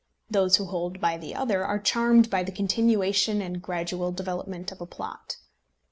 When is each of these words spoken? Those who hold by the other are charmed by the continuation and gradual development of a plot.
Those 0.31 0.55
who 0.55 0.65
hold 0.65 0.99
by 0.99 1.17
the 1.19 1.35
other 1.35 1.63
are 1.63 1.77
charmed 1.77 2.31
by 2.31 2.41
the 2.41 2.51
continuation 2.51 3.39
and 3.39 3.61
gradual 3.61 4.11
development 4.11 4.71
of 4.71 4.81
a 4.81 4.87
plot. 4.87 5.37